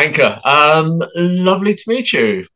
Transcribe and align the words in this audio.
Anka, 0.00 0.40
um, 0.46 1.02
lovely 1.14 1.74
to 1.74 1.82
meet 1.86 2.10
you. 2.12 2.46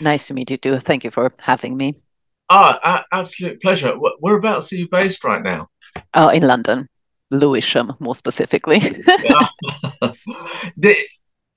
Nice 0.00 0.26
to 0.28 0.34
meet 0.34 0.50
you 0.50 0.56
too. 0.56 0.78
Thank 0.78 1.04
you 1.04 1.10
for 1.10 1.34
having 1.38 1.76
me. 1.76 2.02
Ah, 2.48 3.04
absolute 3.12 3.60
pleasure. 3.60 3.94
Whereabouts 4.20 4.72
are 4.72 4.76
you 4.76 4.88
based 4.90 5.22
right 5.22 5.42
now? 5.42 5.68
Uh, 6.14 6.30
in 6.32 6.44
London, 6.44 6.88
Lewisham, 7.30 7.92
more 7.98 8.16
specifically. 8.16 8.78
the, 10.78 10.96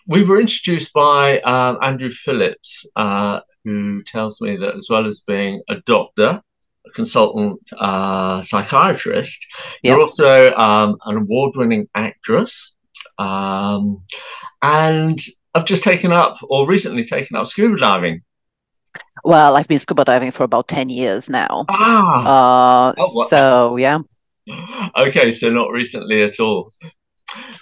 we 0.06 0.24
were 0.24 0.42
introduced 0.42 0.92
by 0.92 1.40
uh, 1.40 1.78
Andrew 1.82 2.10
Phillips, 2.10 2.86
uh, 2.98 3.40
who 3.64 4.04
tells 4.04 4.42
me 4.42 4.58
that 4.58 4.76
as 4.76 4.88
well 4.90 5.06
as 5.06 5.22
being 5.22 5.62
a 5.70 5.76
doctor, 5.86 6.42
a 6.86 6.92
consultant 6.92 7.62
uh, 7.80 8.42
psychiatrist, 8.42 9.46
yep. 9.82 9.94
you're 9.94 10.02
also 10.02 10.52
um, 10.56 10.98
an 11.06 11.18
award-winning 11.18 11.88
actress. 11.96 12.75
Um, 13.18 14.04
and 14.62 15.20
I've 15.54 15.66
just 15.66 15.84
taken 15.84 16.12
up, 16.12 16.38
or 16.44 16.68
recently 16.68 17.06
taken 17.06 17.38
up, 17.38 17.48
scuba 17.48 17.78
diving. 17.78 18.22
Well, 19.24 19.58
I've 19.58 19.68
been 19.68 19.80
scuba 19.80 20.06
diving 20.06 20.32
for 20.32 20.44
about 20.44 20.68
10 20.68 20.90
years 20.90 21.30
now. 21.30 21.66
Ah. 21.70 22.90
Uh, 22.90 22.94
oh, 22.98 23.28
so, 23.28 23.78
yeah. 23.78 24.00
Okay, 24.98 25.32
so 25.32 25.50
not 25.50 25.72
recently 25.72 26.22
at 26.22 26.40
all. 26.40 26.72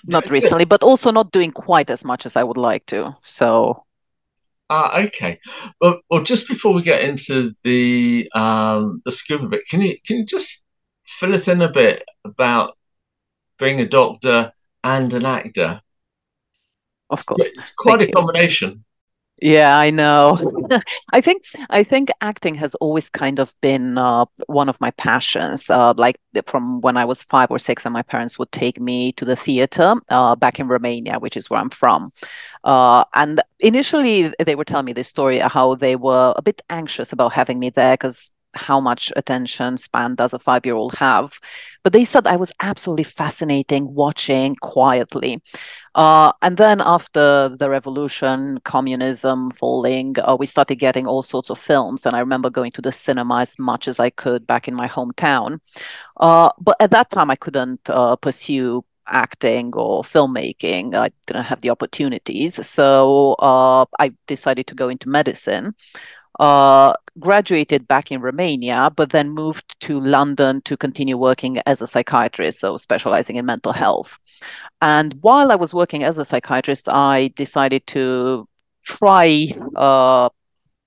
Not 0.05 0.29
recently, 0.29 0.65
but 0.65 0.83
also 0.83 1.11
not 1.11 1.31
doing 1.31 1.51
quite 1.51 1.89
as 1.89 2.03
much 2.03 2.25
as 2.25 2.35
I 2.35 2.43
would 2.43 2.57
like 2.57 2.85
to. 2.87 3.15
So. 3.23 3.83
Ah, 4.69 4.99
okay. 5.03 5.39
Well, 5.79 6.01
well, 6.09 6.23
just 6.23 6.47
before 6.47 6.73
we 6.73 6.81
get 6.81 7.01
into 7.01 7.53
the 7.63 8.29
um, 8.35 9.01
the 9.05 9.11
scuba 9.11 9.47
bit, 9.47 9.67
can 9.69 9.81
you 9.81 9.97
can 10.05 10.17
you 10.17 10.25
just 10.25 10.61
fill 11.05 11.33
us 11.33 11.47
in 11.47 11.61
a 11.61 11.71
bit 11.71 12.03
about 12.25 12.77
being 13.57 13.79
a 13.79 13.87
doctor 13.87 14.51
and 14.83 15.13
an 15.13 15.25
actor? 15.25 15.81
Of 17.09 17.25
course, 17.25 17.51
it's 17.53 17.71
quite 17.77 17.99
Thank 17.99 18.09
a 18.09 18.13
combination. 18.13 18.85
Yeah, 19.41 19.77
I 19.77 19.89
know. 19.89 20.39
I 21.11 21.19
think 21.19 21.43
I 21.69 21.83
think 21.83 22.09
acting 22.21 22.55
has 22.55 22.75
always 22.75 23.09
kind 23.09 23.39
of 23.39 23.53
been 23.61 23.97
uh, 23.97 24.25
one 24.47 24.69
of 24.69 24.79
my 24.79 24.91
passions. 24.91 25.69
Uh, 25.69 25.93
like 25.97 26.17
from 26.45 26.81
when 26.81 26.97
I 26.97 27.03
was 27.03 27.23
five 27.23 27.51
or 27.51 27.59
six, 27.59 27.85
and 27.85 27.91
my 27.91 28.03
parents 28.03 28.39
would 28.39 28.51
take 28.51 28.79
me 28.79 29.11
to 29.13 29.25
the 29.25 29.35
theater 29.35 29.95
uh, 30.09 30.35
back 30.35 30.59
in 30.59 30.67
Romania, 30.67 31.19
which 31.19 31.35
is 31.35 31.49
where 31.49 31.59
I'm 31.59 31.71
from. 31.71 32.13
Uh, 32.63 33.03
and 33.15 33.41
initially, 33.59 34.33
they 34.39 34.55
were 34.55 34.63
telling 34.65 34.85
me 34.85 34.93
this 34.93 35.09
story 35.09 35.39
how 35.39 35.75
they 35.75 35.95
were 35.97 36.33
a 36.37 36.41
bit 36.41 36.61
anxious 36.69 37.11
about 37.11 37.33
having 37.33 37.59
me 37.59 37.69
there 37.69 37.95
because 37.95 38.29
how 38.55 38.79
much 38.79 39.11
attention 39.15 39.77
span 39.77 40.15
does 40.15 40.33
a 40.33 40.39
five 40.39 40.65
year 40.65 40.75
old 40.75 40.95
have? 40.95 41.39
But 41.83 41.93
they 41.93 42.03
said 42.03 42.27
I 42.27 42.35
was 42.35 42.51
absolutely 42.59 43.03
fascinating 43.03 43.93
watching 43.93 44.55
quietly. 44.55 45.41
Uh, 45.95 46.31
and 46.41 46.57
then 46.57 46.81
after 46.81 47.49
the 47.49 47.69
revolution, 47.69 48.59
communism 48.63 49.51
falling, 49.51 50.15
uh, 50.19 50.35
we 50.39 50.45
started 50.45 50.75
getting 50.75 51.05
all 51.05 51.21
sorts 51.21 51.49
of 51.49 51.59
films. 51.59 52.05
And 52.05 52.15
I 52.15 52.19
remember 52.19 52.49
going 52.49 52.71
to 52.71 52.81
the 52.81 52.91
cinema 52.91 53.41
as 53.41 53.59
much 53.59 53.87
as 53.87 53.99
I 53.99 54.09
could 54.09 54.47
back 54.47 54.67
in 54.67 54.73
my 54.73 54.87
hometown. 54.87 55.59
Uh, 56.17 56.49
but 56.59 56.75
at 56.79 56.91
that 56.91 57.09
time, 57.11 57.29
I 57.29 57.35
couldn't 57.35 57.81
uh, 57.89 58.15
pursue 58.15 58.83
acting 59.07 59.73
or 59.75 60.03
filmmaking. 60.03 60.95
I 60.95 61.11
didn't 61.27 61.45
have 61.45 61.61
the 61.61 61.69
opportunities. 61.69 62.65
So 62.65 63.33
uh, 63.33 63.85
I 63.99 64.13
decided 64.27 64.67
to 64.67 64.75
go 64.75 64.89
into 64.89 65.09
medicine 65.09 65.75
uh, 66.39 66.93
graduated 67.19 67.87
back 67.87 68.11
in 68.11 68.21
Romania, 68.21 68.91
but 68.95 69.11
then 69.11 69.29
moved 69.29 69.79
to 69.81 69.99
London 69.99 70.61
to 70.61 70.75
continue 70.77 71.17
working 71.17 71.59
as 71.65 71.81
a 71.81 71.87
psychiatrist, 71.87 72.59
so 72.59 72.77
specializing 72.77 73.35
in 73.35 73.45
mental 73.45 73.73
health. 73.73 74.19
And 74.81 75.15
while 75.21 75.51
I 75.51 75.55
was 75.55 75.73
working 75.73 76.03
as 76.03 76.17
a 76.17 76.25
psychiatrist, 76.25 76.89
I 76.89 77.31
decided 77.35 77.85
to 77.87 78.47
try 78.83 79.53
uh, 79.75 80.29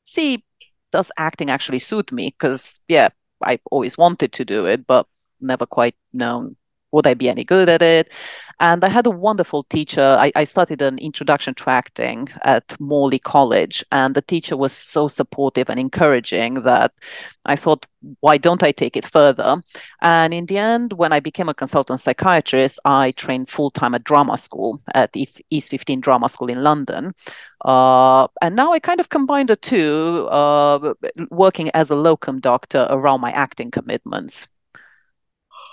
see 0.04 0.44
does 0.92 1.10
acting 1.18 1.50
actually 1.50 1.78
suit 1.80 2.12
me? 2.12 2.34
Because 2.38 2.80
yeah, 2.88 3.08
I 3.44 3.58
always 3.70 3.98
wanted 3.98 4.32
to 4.34 4.44
do 4.44 4.66
it, 4.66 4.86
but 4.86 5.06
never 5.40 5.66
quite 5.66 5.96
known 6.12 6.56
would 6.96 7.06
I 7.06 7.14
be 7.14 7.28
any 7.28 7.44
good 7.44 7.68
at 7.68 7.82
it? 7.82 8.10
And 8.58 8.82
I 8.82 8.88
had 8.88 9.06
a 9.06 9.10
wonderful 9.10 9.64
teacher. 9.64 10.16
I, 10.18 10.32
I 10.34 10.44
started 10.44 10.80
an 10.80 10.96
introduction 10.98 11.52
to 11.56 11.68
acting 11.68 12.30
at 12.42 12.64
Morley 12.80 13.18
College, 13.18 13.84
and 13.92 14.14
the 14.14 14.22
teacher 14.22 14.56
was 14.56 14.72
so 14.72 15.08
supportive 15.08 15.68
and 15.68 15.78
encouraging 15.78 16.62
that 16.62 16.92
I 17.44 17.54
thought, 17.56 17.86
why 18.20 18.38
don't 18.38 18.62
I 18.62 18.72
take 18.72 18.96
it 18.96 19.04
further? 19.04 19.62
And 20.00 20.32
in 20.32 20.46
the 20.46 20.56
end, 20.56 20.94
when 20.94 21.12
I 21.12 21.20
became 21.20 21.50
a 21.50 21.54
consultant 21.54 22.00
psychiatrist, 22.00 22.80
I 22.86 23.10
trained 23.10 23.50
full 23.50 23.70
time 23.70 23.94
at 23.94 24.04
drama 24.04 24.38
school 24.38 24.80
at 24.94 25.10
East 25.14 25.70
15 25.70 26.00
Drama 26.00 26.30
School 26.30 26.48
in 26.48 26.62
London. 26.62 27.14
Uh, 27.62 28.26
and 28.40 28.56
now 28.56 28.72
I 28.72 28.78
kind 28.78 29.00
of 29.00 29.10
combine 29.10 29.46
the 29.46 29.56
two, 29.56 30.28
uh, 30.30 30.94
working 31.30 31.70
as 31.74 31.90
a 31.90 31.96
locum 31.96 32.40
doctor 32.40 32.86
around 32.88 33.20
my 33.20 33.32
acting 33.32 33.70
commitments. 33.70 34.48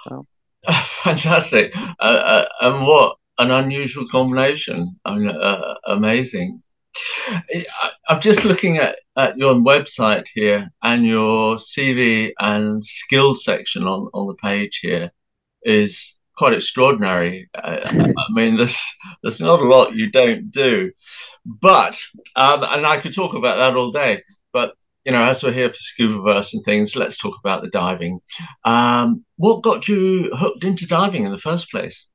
So. 0.04 0.28
Fantastic. 1.04 1.74
Uh, 1.76 2.04
uh, 2.04 2.46
and 2.62 2.86
what 2.86 3.18
an 3.40 3.52
unusual 3.52 4.08
combination. 4.08 5.00
I 5.06 5.16
mean, 5.16 5.30
uh, 5.30 5.76
amazing. 5.88 6.62
I, 7.28 7.66
am 8.10 8.22
just 8.22 8.46
looking 8.46 8.78
at, 8.78 8.98
at 9.18 9.38
your 9.38 9.56
website 9.56 10.28
here 10.34 10.70
and 10.84 11.06
your 11.06 11.56
CV 11.56 12.32
and 12.40 12.84
skills 12.84 13.44
section 13.44 13.84
on, 13.84 14.10
on 14.14 14.28
the 14.28 14.36
page 14.36 14.80
here 14.82 15.12
is 15.64 16.16
quite 16.36 16.54
extraordinary. 16.54 17.50
I, 17.56 18.14
I 18.18 18.32
mean, 18.32 18.58
there's 18.58 18.82
there's 19.22 19.42
not 19.42 19.60
a 19.60 19.66
lot 19.66 19.96
you 19.96 20.12
don't 20.12 20.52
do, 20.52 20.92
but 21.46 22.00
um, 22.36 22.64
and 22.64 22.86
I 22.86 23.00
could 23.00 23.14
talk 23.14 23.34
about 23.34 23.58
that 23.58 23.78
all 23.78 23.92
day. 23.92 24.24
But 24.52 24.76
you 25.06 25.12
know, 25.12 25.24
as 25.24 25.44
we're 25.44 25.52
here 25.52 25.70
for 25.70 25.76
scuba 25.76 26.16
Scubaverse 26.16 26.54
and 26.54 26.64
things, 26.64 26.96
let's 26.96 27.18
talk 27.18 27.36
about 27.44 27.62
the 27.62 27.70
diving. 27.70 28.20
Um, 28.66 29.26
what 29.38 29.64
got 29.64 29.88
you 29.88 30.30
hooked 30.34 30.64
into 30.64 30.88
diving 30.88 31.26
in 31.26 31.32
the 31.32 31.38
first 31.38 31.70
place? 31.70 32.10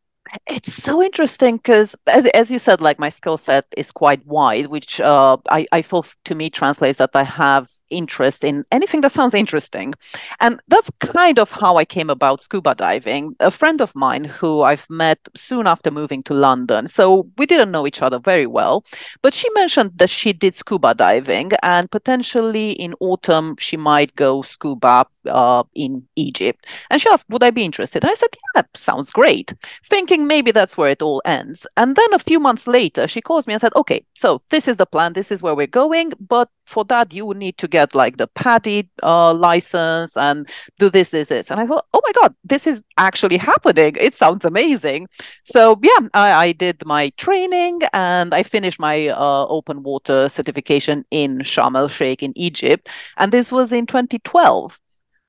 It's 0.46 0.72
so 0.74 1.02
interesting 1.02 1.56
because, 1.56 1.96
as, 2.06 2.26
as 2.26 2.50
you 2.50 2.58
said, 2.58 2.80
like 2.80 2.98
my 2.98 3.08
skill 3.08 3.38
set 3.38 3.66
is 3.76 3.90
quite 3.90 4.24
wide, 4.26 4.66
which 4.66 5.00
uh, 5.00 5.36
I, 5.50 5.66
I 5.72 5.82
feel 5.82 6.04
to 6.24 6.34
me 6.34 6.50
translates 6.50 6.98
that 6.98 7.10
I 7.14 7.22
have 7.24 7.70
interest 7.90 8.44
in 8.44 8.64
anything 8.70 9.00
that 9.00 9.12
sounds 9.12 9.34
interesting. 9.34 9.94
And 10.40 10.60
that's 10.68 10.90
kind 11.00 11.38
of 11.38 11.50
how 11.50 11.76
I 11.76 11.84
came 11.84 12.10
about 12.10 12.42
scuba 12.42 12.74
diving. 12.74 13.36
A 13.40 13.50
friend 13.50 13.80
of 13.80 13.94
mine 13.94 14.24
who 14.24 14.62
I've 14.62 14.88
met 14.90 15.18
soon 15.34 15.66
after 15.66 15.90
moving 15.90 16.22
to 16.24 16.34
London. 16.34 16.88
So 16.88 17.28
we 17.38 17.46
didn't 17.46 17.70
know 17.70 17.86
each 17.86 18.02
other 18.02 18.18
very 18.18 18.46
well, 18.46 18.84
but 19.22 19.34
she 19.34 19.48
mentioned 19.50 19.92
that 19.96 20.10
she 20.10 20.32
did 20.32 20.56
scuba 20.56 20.94
diving 20.94 21.52
and 21.62 21.90
potentially 21.90 22.72
in 22.72 22.94
autumn 23.00 23.56
she 23.58 23.76
might 23.76 24.14
go 24.16 24.42
scuba 24.42 25.06
uh, 25.28 25.62
in 25.74 26.06
Egypt. 26.16 26.66
And 26.90 27.00
she 27.00 27.08
asked, 27.08 27.28
Would 27.30 27.42
I 27.42 27.50
be 27.50 27.64
interested? 27.64 28.04
And 28.04 28.10
I 28.10 28.14
said, 28.14 28.30
Yeah, 28.54 28.62
sounds 28.74 29.10
great. 29.10 29.54
Thinking 29.84 30.26
maybe 30.26 30.50
that's 30.50 30.76
where 30.76 30.90
it 30.90 31.02
all 31.02 31.22
ends. 31.24 31.66
And 31.76 31.96
then 31.96 32.12
a 32.12 32.18
few 32.18 32.40
months 32.40 32.66
later, 32.66 33.06
she 33.06 33.20
calls 33.20 33.46
me 33.46 33.54
and 33.54 33.60
said, 33.60 33.72
Okay, 33.76 34.04
so 34.14 34.42
this 34.50 34.68
is 34.68 34.76
the 34.76 34.86
plan, 34.86 35.12
this 35.12 35.30
is 35.30 35.42
where 35.42 35.54
we're 35.54 35.66
going, 35.66 36.12
but 36.20 36.48
for 36.68 36.84
that 36.84 37.12
you 37.12 37.32
need 37.34 37.56
to 37.58 37.66
get 37.66 37.94
like 37.94 38.18
the 38.18 38.26
PADI 38.26 38.88
uh, 39.02 39.32
license 39.32 40.16
and 40.16 40.48
do 40.78 40.90
this, 40.90 41.10
this, 41.10 41.28
this. 41.28 41.50
And 41.50 41.58
I 41.60 41.66
thought, 41.66 41.86
oh 41.94 42.00
my 42.04 42.12
God, 42.20 42.34
this 42.44 42.66
is 42.66 42.82
actually 42.98 43.38
happening. 43.38 43.96
It 43.98 44.14
sounds 44.14 44.44
amazing. 44.44 45.08
So 45.44 45.78
yeah, 45.82 46.08
I, 46.14 46.32
I 46.32 46.52
did 46.52 46.84
my 46.84 47.10
training 47.16 47.80
and 47.92 48.34
I 48.34 48.42
finished 48.42 48.78
my 48.78 49.08
uh, 49.08 49.46
open 49.46 49.82
water 49.82 50.28
certification 50.28 51.04
in 51.10 51.38
Sharm 51.38 51.76
el 51.76 51.88
Sheikh 51.88 52.22
in 52.22 52.36
Egypt. 52.36 52.88
And 53.16 53.32
this 53.32 53.50
was 53.50 53.72
in 53.72 53.86
2012. 53.86 54.78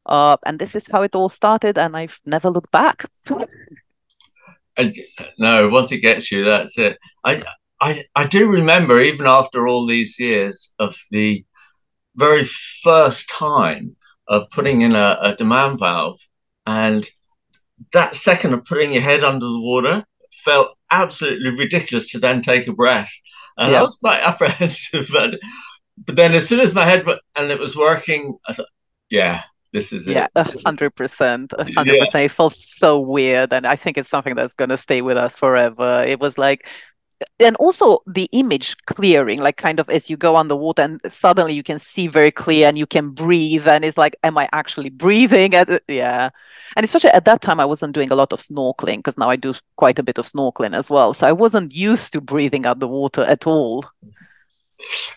Uh, 0.09 0.35
and 0.45 0.59
this 0.59 0.75
is 0.75 0.87
how 0.91 1.03
it 1.03 1.15
all 1.15 1.29
started, 1.29 1.77
and 1.77 1.95
I've 1.95 2.19
never 2.25 2.49
looked 2.49 2.71
back. 2.71 3.05
no, 5.37 5.69
once 5.69 5.91
it 5.91 5.99
gets 5.99 6.31
you, 6.31 6.43
that's 6.43 6.77
it. 6.77 6.97
I 7.23 7.41
I, 7.81 8.05
I 8.15 8.25
do 8.25 8.47
remember, 8.47 9.01
even 9.01 9.25
after 9.25 9.67
all 9.67 9.87
these 9.87 10.19
years, 10.19 10.71
of 10.79 10.97
the 11.11 11.45
very 12.15 12.43
first 12.83 13.29
time 13.29 13.95
of 14.27 14.49
putting 14.49 14.81
in 14.81 14.95
a, 14.95 15.17
a 15.23 15.35
demand 15.35 15.79
valve. 15.79 16.19
And 16.65 17.07
that 17.93 18.15
second 18.15 18.53
of 18.53 18.65
putting 18.65 18.93
your 18.93 19.01
head 19.01 19.23
under 19.23 19.45
the 19.45 19.59
water 19.59 20.03
felt 20.43 20.75
absolutely 20.91 21.51
ridiculous 21.51 22.11
to 22.11 22.19
then 22.19 22.41
take 22.41 22.67
a 22.67 22.73
breath. 22.73 23.11
And 23.57 23.71
yeah. 23.71 23.79
I 23.79 23.83
was 23.83 23.97
quite 23.97 24.19
apprehensive. 24.23 25.09
But, 25.11 25.39
but 26.05 26.15
then 26.15 26.33
as 26.33 26.47
soon 26.47 26.59
as 26.59 26.75
my 26.75 26.85
head, 26.85 27.05
went, 27.05 27.21
and 27.35 27.49
it 27.49 27.59
was 27.59 27.77
working, 27.77 28.37
I 28.47 28.53
thought, 28.53 28.67
yeah, 29.09 29.41
this 29.71 29.93
is 29.93 30.07
yeah, 30.07 30.27
a 30.35 30.43
hundred 30.65 30.95
percent, 30.95 31.53
a 31.57 31.63
hundred 31.75 31.99
percent. 31.99 32.25
It 32.25 32.31
felt 32.31 32.55
so 32.55 32.99
weird, 32.99 33.53
and 33.53 33.67
I 33.67 33.75
think 33.75 33.97
it's 33.97 34.09
something 34.09 34.35
that's 34.35 34.55
gonna 34.55 34.77
stay 34.77 35.01
with 35.01 35.17
us 35.17 35.35
forever. 35.35 36.03
It 36.07 36.19
was 36.19 36.37
like 36.37 36.67
and 37.39 37.55
also 37.57 37.99
the 38.07 38.29
image 38.31 38.77
clearing 38.85 39.39
like 39.39 39.57
kind 39.57 39.79
of 39.79 39.89
as 39.89 40.09
you 40.09 40.17
go 40.17 40.37
underwater 40.37 40.81
and 40.83 41.01
suddenly 41.09 41.53
you 41.53 41.63
can 41.63 41.77
see 41.77 42.07
very 42.07 42.31
clear 42.31 42.67
and 42.67 42.77
you 42.77 42.85
can 42.85 43.09
breathe 43.09 43.67
and 43.67 43.83
it's 43.83 43.97
like 43.97 44.15
am 44.23 44.37
i 44.37 44.47
actually 44.53 44.89
breathing? 44.89 45.53
At, 45.53 45.83
yeah. 45.87 46.29
And 46.75 46.83
especially 46.83 47.11
at 47.11 47.25
that 47.25 47.41
time 47.41 47.59
i 47.59 47.65
wasn't 47.65 47.93
doing 47.93 48.11
a 48.11 48.15
lot 48.15 48.31
of 48.31 48.39
snorkeling 48.39 48.97
because 48.97 49.17
now 49.17 49.29
i 49.29 49.35
do 49.35 49.53
quite 49.75 49.99
a 49.99 50.03
bit 50.03 50.17
of 50.17 50.25
snorkeling 50.25 50.75
as 50.75 50.89
well. 50.89 51.13
So 51.13 51.27
i 51.27 51.31
wasn't 51.31 51.73
used 51.73 52.13
to 52.13 52.21
breathing 52.21 52.65
out 52.65 52.79
the 52.79 52.87
water 52.87 53.23
at 53.23 53.45
all. 53.45 53.85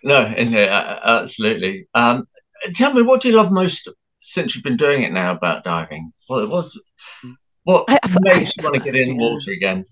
No 0.03 0.17
absolutely. 0.17 1.87
Um, 1.95 2.27
tell 2.75 2.93
me 2.93 3.03
what 3.03 3.21
do 3.21 3.29
you 3.29 3.37
love 3.37 3.53
most 3.53 3.89
since 4.23 4.55
you've 4.55 4.65
been 4.65 4.77
doing 4.77 5.03
it 5.03 5.13
now 5.13 5.33
about 5.33 5.65
diving? 5.65 6.13
Well, 6.29 6.41
it 6.41 6.49
was 6.49 6.81
what 7.65 7.85
I, 7.89 7.99
makes 8.21 8.59
I, 8.59 8.63
you 8.63 8.71
want 8.71 8.83
to 8.83 8.91
get 8.93 8.97
in 8.97 9.09
yeah. 9.09 9.21
water 9.21 9.53
again? 9.53 9.85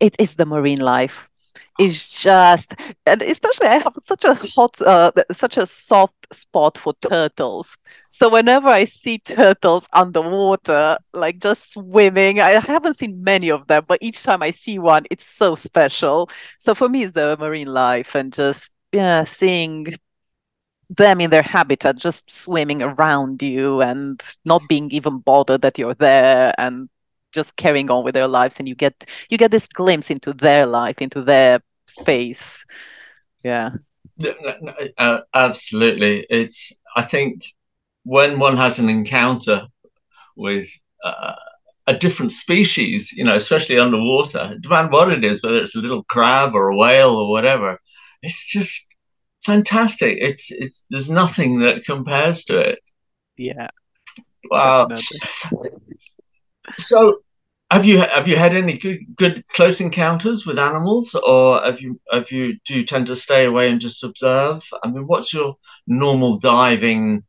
It 0.00 0.14
is 0.18 0.34
the 0.34 0.46
marine 0.46 0.80
life. 0.80 1.28
Is 1.76 2.08
just 2.08 2.72
and 3.04 3.20
especially 3.20 3.66
i 3.66 3.78
have 3.78 3.94
such 3.98 4.22
a 4.24 4.34
hot 4.34 4.80
uh, 4.80 5.10
such 5.32 5.56
a 5.56 5.66
soft 5.66 6.14
spot 6.32 6.78
for 6.78 6.94
turtles. 7.00 7.76
So 8.10 8.28
whenever 8.28 8.68
i 8.68 8.84
see 8.84 9.18
turtles 9.18 9.88
underwater 9.92 10.98
like 11.12 11.40
just 11.40 11.72
swimming 11.72 12.38
i 12.40 12.50
haven't 12.60 12.98
seen 12.98 13.24
many 13.24 13.48
of 13.48 13.66
them 13.66 13.84
but 13.88 13.98
each 14.02 14.22
time 14.22 14.40
i 14.40 14.52
see 14.52 14.78
one 14.78 15.04
it's 15.10 15.26
so 15.26 15.56
special. 15.56 16.30
So 16.58 16.76
for 16.76 16.88
me 16.88 17.02
it's 17.02 17.12
the 17.12 17.36
marine 17.36 17.72
life 17.74 18.14
and 18.14 18.32
just 18.32 18.70
yeah 18.92 19.24
seeing 19.24 19.96
them 20.90 21.20
in 21.20 21.30
their 21.30 21.42
habitat 21.42 21.96
just 21.96 22.30
swimming 22.30 22.82
around 22.82 23.42
you 23.42 23.80
and 23.80 24.22
not 24.44 24.62
being 24.68 24.90
even 24.90 25.18
bothered 25.18 25.62
that 25.62 25.78
you're 25.78 25.94
there 25.94 26.54
and 26.58 26.88
just 27.32 27.56
carrying 27.56 27.90
on 27.90 28.04
with 28.04 28.14
their 28.14 28.28
lives. 28.28 28.58
And 28.58 28.68
you 28.68 28.74
get 28.74 29.04
you 29.28 29.38
get 29.38 29.50
this 29.50 29.66
glimpse 29.66 30.10
into 30.10 30.32
their 30.32 30.66
life 30.66 31.00
into 31.00 31.22
their 31.22 31.60
space. 31.86 32.64
Yeah. 33.42 33.70
Uh, 34.98 35.20
absolutely. 35.34 36.26
It's 36.30 36.72
i 36.96 37.02
think 37.02 37.44
when 38.04 38.38
one 38.38 38.56
has 38.56 38.78
an 38.78 38.88
encounter 38.88 39.66
with 40.36 40.68
uh, 41.04 41.34
a 41.86 41.94
different 41.94 42.32
species 42.32 43.12
you 43.12 43.24
know 43.24 43.34
especially 43.36 43.78
underwater 43.78 44.56
depending 44.60 44.92
what 44.92 45.12
it 45.12 45.24
is 45.24 45.42
whether 45.42 45.58
it's 45.58 45.74
a 45.74 45.80
little 45.80 46.04
crab 46.04 46.54
or 46.54 46.68
a 46.68 46.76
whale 46.76 47.16
or 47.16 47.30
whatever 47.30 47.78
it's 48.22 48.44
just 48.46 48.93
fantastic 49.44 50.16
it's 50.20 50.50
it's 50.50 50.86
there's 50.90 51.10
nothing 51.10 51.60
that 51.60 51.84
compares 51.84 52.44
to 52.44 52.58
it 52.58 52.78
yeah 53.36 53.68
wow 54.50 54.86
Definitely. 54.86 55.70
so 56.76 57.20
have 57.70 57.84
you 57.84 57.98
have 57.98 58.28
you 58.28 58.36
had 58.36 58.54
any 58.54 58.78
good 58.78 59.00
good 59.16 59.44
close 59.48 59.80
encounters 59.80 60.46
with 60.46 60.58
animals, 60.58 61.14
or 61.14 61.60
have 61.62 61.80
you 61.80 62.00
have 62.12 62.30
you 62.30 62.58
do 62.64 62.76
you 62.76 62.84
tend 62.84 63.06
to 63.08 63.16
stay 63.16 63.46
away 63.46 63.70
and 63.70 63.80
just 63.80 64.04
observe? 64.04 64.62
I 64.84 64.88
mean, 64.88 65.06
what's 65.06 65.32
your 65.32 65.56
normal 65.86 66.38
diving 66.38 67.24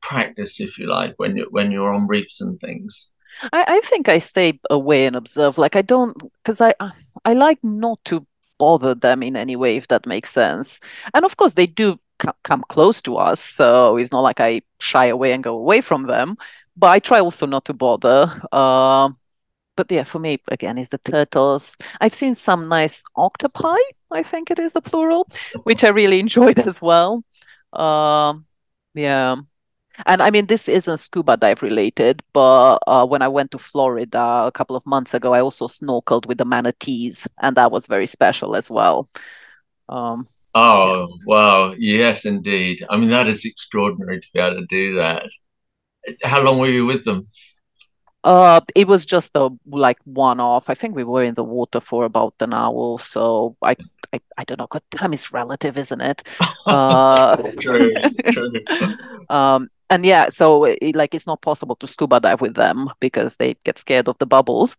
practice, 0.00 0.58
if 0.58 0.78
you 0.78 0.88
like, 0.88 1.14
when 1.18 1.36
you 1.36 1.46
when 1.50 1.70
you're 1.70 1.92
on 1.92 2.08
reefs 2.08 2.40
and 2.40 2.58
things? 2.60 3.10
I, 3.52 3.64
I 3.68 3.80
think 3.84 4.08
I 4.08 4.18
stay 4.18 4.58
away 4.68 5.06
and 5.06 5.14
observe. 5.14 5.58
Like 5.58 5.76
I 5.76 5.82
don't 5.82 6.16
because 6.42 6.60
I 6.60 6.74
I 7.24 7.34
like 7.34 7.62
not 7.62 8.00
to 8.06 8.26
bother 8.58 8.94
them 8.94 9.22
in 9.22 9.36
any 9.36 9.56
way, 9.56 9.76
if 9.76 9.88
that 9.88 10.06
makes 10.06 10.30
sense. 10.30 10.80
And 11.14 11.24
of 11.24 11.36
course, 11.36 11.54
they 11.54 11.66
do 11.66 11.98
come 12.42 12.64
close 12.68 13.00
to 13.02 13.16
us, 13.16 13.40
so 13.40 13.96
it's 13.96 14.12
not 14.12 14.20
like 14.22 14.40
I 14.40 14.62
shy 14.80 15.06
away 15.06 15.32
and 15.32 15.42
go 15.44 15.56
away 15.56 15.80
from 15.80 16.06
them. 16.06 16.36
But 16.76 16.90
I 16.90 16.98
try 17.00 17.20
also 17.20 17.46
not 17.46 17.64
to 17.66 17.72
bother. 17.72 18.40
Uh, 18.52 19.10
but 19.76 19.90
yeah, 19.90 20.04
for 20.04 20.18
me 20.18 20.38
again 20.48 20.78
is 20.78 20.88
the 20.88 20.98
turtles. 20.98 21.76
I've 22.00 22.14
seen 22.14 22.34
some 22.34 22.68
nice 22.68 23.04
octopi. 23.16 23.76
I 24.10 24.22
think 24.22 24.50
it 24.50 24.58
is 24.58 24.72
the 24.72 24.80
plural, 24.82 25.28
which 25.64 25.84
I 25.84 25.88
really 25.88 26.20
enjoyed 26.26 26.58
as 26.58 26.82
well. 26.82 27.24
Um, 27.72 28.46
yeah, 28.94 29.36
and 30.06 30.22
I 30.22 30.30
mean 30.30 30.46
this 30.46 30.68
isn't 30.68 30.98
scuba 30.98 31.36
dive 31.36 31.62
related, 31.62 32.22
but 32.32 32.78
uh, 32.86 33.06
when 33.06 33.22
I 33.22 33.28
went 33.28 33.50
to 33.52 33.58
Florida 33.58 34.44
a 34.46 34.52
couple 34.52 34.76
of 34.76 34.86
months 34.86 35.14
ago, 35.14 35.34
I 35.34 35.40
also 35.40 35.66
snorkeled 35.68 36.26
with 36.26 36.38
the 36.38 36.44
manatees, 36.44 37.26
and 37.40 37.56
that 37.56 37.70
was 37.70 37.86
very 37.86 38.06
special 38.06 38.56
as 38.56 38.70
well. 38.70 39.08
Um, 39.88 40.28
oh 40.54 41.08
yeah. 41.08 41.16
wow! 41.26 41.74
Yes, 41.78 42.24
indeed. 42.24 42.84
I 42.88 42.96
mean 42.96 43.10
that 43.10 43.28
is 43.28 43.44
extraordinary 43.44 44.20
to 44.20 44.28
be 44.32 44.40
able 44.40 44.56
to 44.56 44.66
do 44.66 44.94
that. 44.96 45.24
How 46.22 46.40
long 46.40 46.58
were 46.58 46.68
you 46.70 46.86
with 46.86 47.04
them? 47.04 47.26
Uh, 48.24 48.60
it 48.74 48.88
was 48.88 49.06
just 49.06 49.30
a 49.36 49.48
like 49.66 49.98
one 50.04 50.40
off. 50.40 50.68
I 50.68 50.74
think 50.74 50.94
we 50.94 51.04
were 51.04 51.22
in 51.22 51.34
the 51.34 51.44
water 51.44 51.80
for 51.80 52.04
about 52.04 52.34
an 52.40 52.52
hour, 52.52 52.98
so 52.98 53.56
I 53.62 53.76
I, 54.12 54.20
I 54.36 54.44
don't 54.44 54.58
know. 54.58 54.66
God, 54.66 54.82
time 54.90 55.12
is 55.12 55.32
relative, 55.32 55.78
isn't 55.78 56.00
it? 56.00 56.22
Uh, 56.66 57.34
it's 57.38 57.56
true. 57.56 57.92
It's 57.96 58.20
true. 58.20 58.52
um, 59.30 59.70
and 59.90 60.04
yeah, 60.04 60.28
so 60.28 60.64
it, 60.64 60.94
like 60.94 61.14
it's 61.14 61.26
not 61.26 61.42
possible 61.42 61.76
to 61.76 61.86
scuba 61.86 62.20
dive 62.20 62.40
with 62.40 62.54
them 62.54 62.88
because 63.00 63.36
they 63.36 63.56
get 63.64 63.78
scared 63.78 64.08
of 64.08 64.18
the 64.18 64.26
bubbles. 64.26 64.76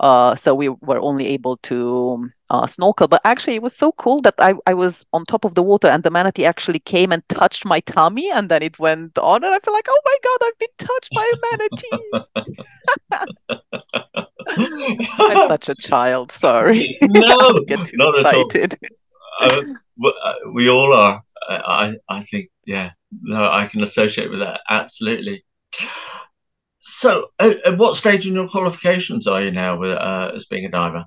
Uh, 0.00 0.34
so 0.34 0.54
we 0.54 0.70
were 0.70 0.98
only 0.98 1.26
able 1.26 1.58
to 1.58 2.30
uh, 2.48 2.66
snorkel. 2.66 3.06
But 3.06 3.20
actually, 3.24 3.54
it 3.54 3.62
was 3.62 3.76
so 3.76 3.92
cool 3.92 4.22
that 4.22 4.34
I, 4.38 4.54
I 4.66 4.72
was 4.72 5.04
on 5.12 5.26
top 5.26 5.44
of 5.44 5.54
the 5.54 5.62
water 5.62 5.88
and 5.88 6.02
the 6.02 6.10
manatee 6.10 6.46
actually 6.46 6.78
came 6.78 7.12
and 7.12 7.26
touched 7.28 7.66
my 7.66 7.80
tummy 7.80 8.30
and 8.30 8.48
then 8.48 8.62
it 8.62 8.78
went 8.78 9.18
on. 9.18 9.44
And 9.44 9.54
I 9.54 9.58
feel 9.58 9.74
like, 9.74 9.86
oh 9.88 10.00
my 10.04 10.16
God, 10.24 10.38
I've 10.46 10.58
been 10.58 10.68
touched 10.78 11.12
by 11.14 11.32
a 11.32 11.38
manatee. 11.52 12.10
I'm 15.18 15.48
such 15.48 15.68
a 15.68 15.74
child. 15.74 16.32
Sorry. 16.32 16.98
No, 17.10 17.62
get 17.66 17.86
too 17.86 17.96
not 17.96 18.18
excited. 18.18 18.78
At 19.42 19.52
all. 19.52 19.64
Uh, 20.02 20.34
we 20.54 20.68
all 20.70 20.94
are. 20.94 21.22
I, 21.48 21.94
I 22.08 22.22
think, 22.24 22.50
yeah, 22.64 22.90
no, 23.22 23.50
I 23.50 23.66
can 23.66 23.82
associate 23.82 24.30
with 24.30 24.40
that. 24.40 24.60
Absolutely. 24.68 25.44
So, 26.80 27.28
uh, 27.38 27.54
at 27.64 27.78
what 27.78 27.96
stage 27.96 28.26
in 28.26 28.34
your 28.34 28.48
qualifications 28.48 29.26
are 29.26 29.42
you 29.42 29.50
now 29.50 29.78
with, 29.78 29.92
uh, 29.96 30.32
as 30.34 30.46
being 30.46 30.64
a 30.64 30.70
diver? 30.70 31.04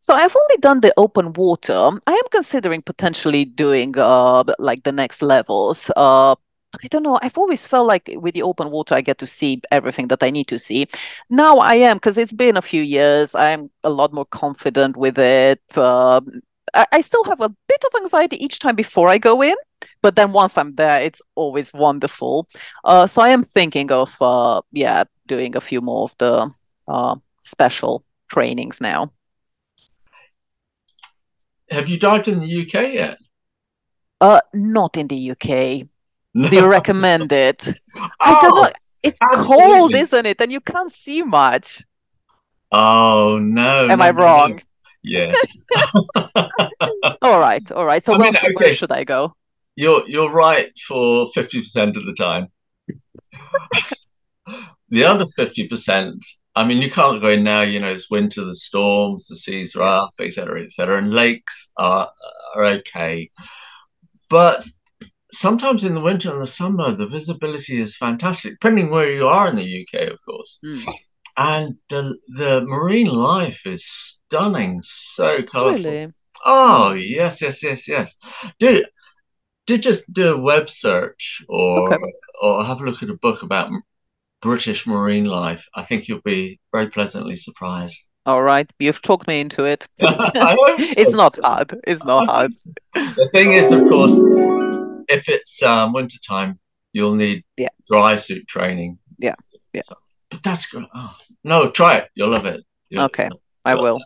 So 0.00 0.14
I've 0.14 0.34
only 0.34 0.56
done 0.60 0.80
the 0.80 0.94
open 0.96 1.32
water. 1.34 1.90
I 2.06 2.12
am 2.12 2.28
considering 2.30 2.82
potentially 2.82 3.44
doing 3.44 3.96
uh 3.98 4.44
like 4.58 4.82
the 4.82 4.92
next 4.92 5.22
levels. 5.22 5.90
Uh 5.96 6.34
I 6.82 6.86
don't 6.88 7.02
know. 7.02 7.18
I've 7.20 7.36
always 7.36 7.66
felt 7.66 7.86
like 7.88 8.08
with 8.14 8.34
the 8.34 8.42
open 8.42 8.70
water, 8.70 8.94
I 8.94 9.00
get 9.00 9.18
to 9.18 9.26
see 9.26 9.60
everything 9.72 10.08
that 10.08 10.22
I 10.22 10.30
need 10.30 10.46
to 10.48 10.58
see. 10.58 10.86
Now 11.28 11.56
I 11.58 11.74
am 11.74 11.96
because 11.96 12.16
it's 12.16 12.32
been 12.32 12.56
a 12.56 12.62
few 12.62 12.82
years. 12.82 13.34
I'm 13.34 13.70
a 13.84 13.90
lot 13.90 14.12
more 14.12 14.24
confident 14.24 14.96
with 14.96 15.18
it. 15.18 15.60
Uh, 15.76 16.20
I, 16.74 16.86
I 16.92 17.00
still 17.00 17.24
have 17.24 17.40
a 17.40 17.48
bit 17.48 17.84
of 17.84 18.00
anxiety 18.00 18.42
each 18.42 18.58
time 18.58 18.76
before 18.76 19.08
I 19.08 19.18
go 19.18 19.42
in, 19.42 19.56
but 20.02 20.16
then 20.16 20.32
once 20.32 20.56
I'm 20.56 20.74
there, 20.74 21.00
it's 21.00 21.22
always 21.34 21.72
wonderful. 21.72 22.48
Uh, 22.84 23.06
so 23.06 23.22
I 23.22 23.30
am 23.30 23.44
thinking 23.44 23.90
of 23.92 24.14
uh, 24.20 24.62
yeah, 24.72 25.04
doing 25.26 25.56
a 25.56 25.60
few 25.60 25.80
more 25.80 26.04
of 26.04 26.14
the 26.18 26.50
uh, 26.88 27.16
special 27.42 28.04
trainings 28.28 28.80
now. 28.80 29.12
Have 31.70 31.88
you 31.88 31.98
dived 31.98 32.28
in 32.28 32.40
the 32.40 32.62
UK 32.62 32.94
yet? 32.94 33.18
Uh, 34.20 34.40
not 34.52 34.96
in 34.96 35.06
the 35.06 35.30
UK. 35.30 35.88
No. 36.34 36.48
Do 36.48 36.56
you 36.56 36.66
recommend 36.66 37.32
it? 37.32 37.72
Oh, 37.96 38.08
I 38.20 38.40
don't 38.40 38.54
know. 38.54 38.70
It's 39.02 39.18
absolutely. 39.22 39.56
cold, 39.56 39.94
isn't 39.94 40.26
it? 40.26 40.40
And 40.40 40.52
you 40.52 40.60
can't 40.60 40.92
see 40.92 41.22
much. 41.22 41.84
Oh 42.72 43.38
no! 43.42 43.88
Am 43.88 43.98
no, 43.98 44.04
I 44.04 44.10
wrong? 44.10 44.60
Yes. 45.02 45.62
all 47.22 47.38
right, 47.40 47.62
all 47.72 47.84
right. 47.84 48.02
So 48.02 48.14
I 48.14 48.18
mean, 48.18 48.36
okay. 48.36 48.52
where 48.54 48.74
should 48.74 48.92
I 48.92 49.04
go? 49.04 49.34
You're 49.76 50.06
you're 50.08 50.30
right 50.30 50.70
for 50.86 51.28
fifty 51.32 51.60
percent 51.60 51.96
of 51.96 52.04
the 52.04 52.12
time. 52.12 52.48
the 54.88 55.04
other 55.04 55.26
fifty 55.36 55.68
percent, 55.68 56.22
I 56.54 56.66
mean, 56.66 56.82
you 56.82 56.90
can't 56.90 57.20
go 57.20 57.28
in 57.28 57.44
now. 57.44 57.62
You 57.62 57.80
know, 57.80 57.90
it's 57.90 58.10
winter, 58.10 58.44
the 58.44 58.54
storms, 58.54 59.28
the 59.28 59.36
seas 59.36 59.74
are 59.76 59.80
rough, 59.80 60.14
etc., 60.20 60.64
etc., 60.64 60.98
and 60.98 61.14
lakes 61.14 61.70
are 61.76 62.10
are 62.54 62.64
okay, 62.64 63.30
but 64.28 64.66
sometimes 65.32 65.84
in 65.84 65.94
the 65.94 66.00
winter 66.00 66.32
and 66.32 66.42
the 66.42 66.46
summer, 66.46 66.92
the 66.92 67.06
visibility 67.06 67.80
is 67.80 67.96
fantastic, 67.96 68.54
depending 68.54 68.90
where 68.90 69.10
you 69.10 69.28
are 69.28 69.48
in 69.48 69.54
the 69.56 69.86
UK, 69.86 70.10
of 70.10 70.18
course. 70.24 70.58
Mm 70.64 70.82
and 71.40 71.76
the 71.88 72.18
the 72.36 72.60
marine 72.60 73.06
life 73.06 73.62
is 73.64 73.86
stunning, 73.86 74.80
so 74.84 75.42
colourful. 75.42 75.90
Really? 75.90 76.12
Oh 76.44 76.92
yes, 76.92 77.40
yes, 77.40 77.62
yes, 77.62 77.88
yes. 77.88 78.14
Do 78.58 78.84
do 79.66 79.78
just 79.78 80.10
do 80.12 80.34
a 80.34 80.36
web 80.36 80.68
search 80.68 81.42
or 81.48 81.94
okay. 81.94 81.96
or 82.42 82.62
have 82.62 82.82
a 82.82 82.84
look 82.84 83.02
at 83.02 83.08
a 83.08 83.14
book 83.14 83.42
about 83.42 83.70
British 84.42 84.86
marine 84.86 85.24
life. 85.24 85.66
I 85.74 85.82
think 85.82 86.08
you'll 86.08 86.20
be 86.24 86.60
very 86.72 86.90
pleasantly 86.90 87.36
surprised. 87.36 87.98
All 88.26 88.42
right, 88.42 88.70
you've 88.78 89.00
talked 89.00 89.26
me 89.26 89.40
into 89.40 89.64
it. 89.64 89.88
so. 90.00 90.08
It's 90.78 91.14
not 91.14 91.38
hard. 91.42 91.74
It's 91.86 92.04
not 92.04 92.28
hard. 92.28 92.52
So. 92.52 92.70
The 92.94 93.30
thing 93.32 93.52
is, 93.52 93.72
of 93.72 93.80
course, 93.88 94.12
if 95.08 95.30
it's 95.30 95.62
um, 95.62 95.94
winter 95.94 96.18
time, 96.18 96.58
you'll 96.92 97.14
need 97.14 97.44
yeah. 97.56 97.68
dry 97.86 98.16
suit 98.16 98.46
training. 98.46 98.98
Yeah, 99.18 99.36
yeah. 99.72 99.82
So, 99.88 99.96
but 100.30 100.42
that's 100.42 100.66
good. 100.66 100.84
Oh, 100.94 101.16
no, 101.44 101.70
try 101.70 101.98
it. 101.98 102.08
You'll 102.14 102.30
love 102.30 102.46
it. 102.46 102.64
You'll 102.88 103.04
okay. 103.04 103.28
I 103.64 103.74
will. 103.74 104.00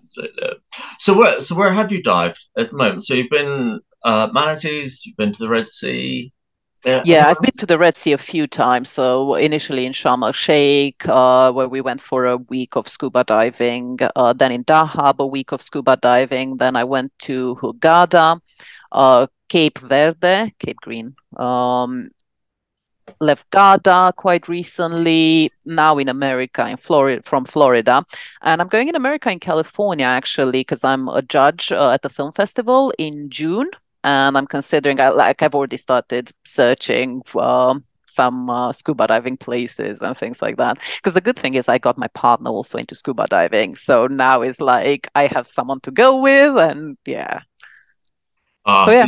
So 0.99 1.17
where 1.17 1.41
so 1.41 1.55
where 1.55 1.73
have 1.73 1.93
you 1.93 2.03
dived 2.03 2.45
at 2.59 2.71
the 2.71 2.77
moment? 2.77 3.05
So 3.05 3.15
you've 3.15 3.31
been 3.31 3.81
uh, 4.05 4.29
manatees, 4.33 5.05
you've 5.07 5.17
been 5.17 5.33
to 5.33 5.39
the 5.39 5.49
Red 5.49 5.69
Sea. 5.69 6.33
Yeah, 6.85 7.03
yeah 7.05 7.29
I've 7.29 7.41
been 7.41 7.53
to 7.59 7.67
the 7.67 7.79
Red 7.79 7.97
Sea 7.97 8.13
a 8.13 8.19
few 8.19 8.47
times. 8.47 8.91
So 8.91 9.37
initially 9.37 9.87
in 9.87 9.93
Sharm 9.93 10.23
el 10.25 10.33
Sheikh, 10.33 11.09
uh, 11.09 11.51
where 11.53 11.69
we 11.69 11.81
went 11.81 12.01
for 12.01 12.27
a 12.27 12.37
week 12.37 12.77
of 12.77 12.89
scuba 12.89 13.25
diving. 13.25 13.99
Uh, 14.17 14.33
then 14.33 14.53
in 14.53 14.65
Dahab, 14.65 15.19
a 15.19 15.27
week 15.27 15.53
of 15.53 15.63
scuba 15.63 15.97
diving. 15.97 16.59
Then 16.59 16.77
I 16.77 16.85
went 16.85 17.13
to 17.21 17.57
Hurghada, 17.57 18.41
uh, 18.93 19.27
Cape 19.49 19.79
Verde, 19.79 20.53
Cape 20.59 20.81
Green, 20.83 21.15
um, 21.37 22.11
left 23.21 23.49
Garda 23.51 24.13
quite 24.17 24.49
recently, 24.49 25.53
now 25.65 25.99
in 25.99 26.09
America, 26.09 26.67
in 26.67 26.77
Florida, 26.77 27.23
from 27.23 27.45
Florida. 27.45 28.05
And 28.43 28.61
I'm 28.61 28.69
going 28.69 28.89
in 28.89 28.97
America, 28.97 29.31
in 29.31 29.41
California, 29.41 30.07
actually, 30.07 30.61
because 30.61 30.85
I'm 30.85 31.09
a 31.09 31.23
judge 31.23 31.73
uh, 31.73 31.91
at 31.91 32.03
the 32.03 32.11
film 32.11 32.33
festival 32.33 32.93
in 32.99 33.31
June. 33.31 33.69
And 34.03 34.37
I'm 34.37 34.47
considering, 34.47 34.99
like, 34.99 35.43
I've 35.43 35.55
already 35.55 35.79
started 35.79 36.31
searching 36.45 37.23
for 37.25 37.77
some 38.07 38.49
uh, 38.49 38.71
scuba 38.71 39.07
diving 39.07 39.37
places 39.37 40.03
and 40.03 40.17
things 40.17 40.41
like 40.41 40.57
that. 40.59 40.79
Because 40.97 41.15
the 41.15 41.21
good 41.21 41.39
thing 41.39 41.55
is, 41.55 41.69
I 41.69 41.79
got 41.79 41.99
my 41.99 42.09
partner 42.09 42.51
also 42.51 42.79
into 42.79 42.95
scuba 42.95 43.27
diving. 43.27 43.77
So 43.77 44.07
now 44.07 44.43
it's 44.43 44.61
like 44.61 45.09
I 45.15 45.27
have 45.27 45.49
someone 45.49 45.81
to 45.81 45.91
go 45.91 46.21
with, 46.21 46.57
and 46.57 46.97
yeah. 47.07 47.41
Uh, 48.65 48.87
so, 48.87 48.93
yeah. 48.93 49.07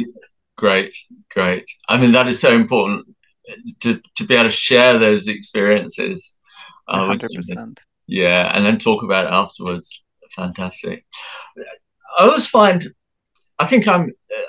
Great, 0.56 0.96
great. 1.30 1.66
I 1.88 1.98
mean, 1.98 2.12
that 2.12 2.26
is 2.28 2.40
so 2.40 2.54
important 2.54 3.14
to 3.80 4.00
to 4.16 4.24
be 4.24 4.34
able 4.34 4.44
to 4.44 4.50
share 4.50 4.98
those 4.98 5.28
experiences. 5.28 6.36
Uh, 6.88 7.08
100%. 7.08 7.78
Yeah, 8.06 8.50
and 8.54 8.64
then 8.64 8.78
talk 8.78 9.02
about 9.02 9.24
it 9.24 9.32
afterwards. 9.32 10.04
Fantastic. 10.36 11.04
I 12.18 12.24
always 12.24 12.46
find, 12.46 12.86
I 13.58 13.66
think 13.66 13.88
I'm 13.88 14.04
uh, 14.04 14.42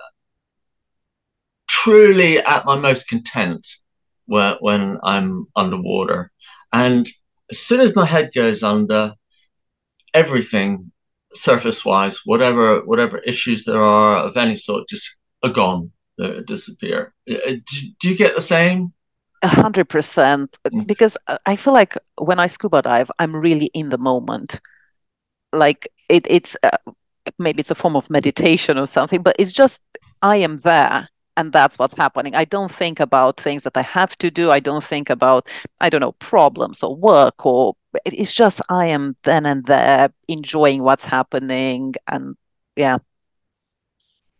truly 1.68 2.40
at 2.40 2.66
my 2.66 2.78
most 2.80 3.08
content 3.08 3.66
when 4.26 4.56
when 4.60 5.00
I'm 5.04 5.48
underwater, 5.56 6.32
and 6.72 7.10
as 7.50 7.60
soon 7.60 7.82
as 7.82 7.96
my 7.96 8.06
head 8.06 8.32
goes 8.34 8.62
under, 8.62 9.14
everything 10.14 10.92
surface 11.34 11.84
wise, 11.84 12.22
whatever 12.26 12.86
whatever 12.86 13.18
issues 13.20 13.64
there 13.64 13.84
are 13.84 14.18
of 14.18 14.38
any 14.38 14.56
sort, 14.56 14.88
just 14.88 15.16
are 15.44 15.50
gone 15.50 15.92
disappear. 16.46 17.14
Uh, 17.30 17.36
do, 17.66 17.78
do, 18.00 18.10
you 18.10 18.18
get 18.18 18.36
the 18.36 18.42
same? 18.42 18.94
A 19.44 19.48
hundred 19.48 19.90
percent. 19.90 20.58
Mm. 20.68 20.88
Because 20.88 21.18
I 21.46 21.56
feel 21.56 21.74
like 21.74 21.98
when 22.18 22.40
I 22.40 22.48
scuba 22.48 22.82
dive, 22.82 23.12
I'm 23.20 23.36
really 23.36 23.70
in 23.74 23.90
the 23.90 23.98
moment. 23.98 24.60
Like 25.54 25.88
it, 26.10 26.26
it's 26.30 26.58
uh, 26.64 26.78
maybe 27.38 27.60
it's 27.60 27.72
a 27.72 27.76
form 27.76 27.96
of 27.96 28.10
meditation 28.10 28.78
or 28.78 28.86
something, 28.86 29.22
but 29.22 29.36
it's 29.40 29.52
just 29.52 29.82
I 30.22 30.38
am 30.38 30.58
there 30.58 31.08
and 31.38 31.54
that's 31.54 31.78
what's 31.78 31.94
happening. 31.96 32.36
I 32.36 32.46
don't 32.46 32.72
think 32.72 33.00
about 33.00 33.40
things 33.40 33.64
that 33.64 33.78
I 33.78 33.84
have 33.84 34.18
to 34.18 34.32
do. 34.32 34.52
I 34.52 34.60
don't 34.60 34.84
think 34.84 35.10
about, 35.10 35.48
I 35.80 35.90
don't 35.90 36.02
know, 36.02 36.14
problems 36.14 36.82
or 36.82 36.96
work 36.96 37.46
or 37.46 37.76
it's 38.06 38.34
just 38.34 38.60
I 38.70 38.88
am 38.88 39.16
then 39.24 39.46
and 39.46 39.64
there 39.66 40.10
enjoying 40.28 40.84
what's 40.84 41.06
happening. 41.06 41.94
And 42.08 42.36
yeah. 42.76 42.98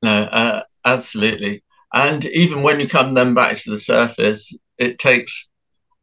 No, 0.02 0.24
uh, 0.24 0.64
absolutely. 0.86 1.64
And 1.94 2.26
even 2.26 2.64
when 2.64 2.80
you 2.80 2.88
come 2.88 3.14
then 3.14 3.34
back 3.34 3.58
to 3.58 3.70
the 3.70 3.80
surface, 3.80 4.58
it 4.78 5.00
takes 5.00 5.50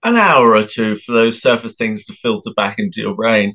an 0.03 0.17
hour 0.17 0.55
or 0.55 0.63
two 0.65 0.97
for 0.97 1.13
those 1.13 1.41
surface 1.43 1.75
things 1.75 2.05
to 2.05 2.13
filter 2.15 2.51
back 2.57 2.77
into 2.79 3.01
your 3.01 3.15
brain. 3.15 3.55